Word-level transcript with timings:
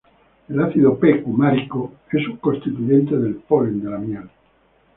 El 0.49 0.59
ácido-"p"-cumárico 0.59 1.91
es 2.11 2.27
un 2.27 2.37
constituyente 2.37 3.15
del 3.15 3.35
polen 3.35 3.83
de 3.83 3.89
la 3.91 3.99
miel. 3.99 4.29